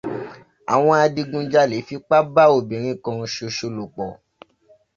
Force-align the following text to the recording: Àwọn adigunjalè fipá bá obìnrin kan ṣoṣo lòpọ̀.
Àwọn 0.73 0.95
adigunjalè 1.05 1.77
fipá 1.87 2.17
bá 2.33 2.43
obìnrin 2.57 2.99
kan 3.03 3.17
ṣoṣo 3.33 3.67
lòpọ̀. 3.77 4.11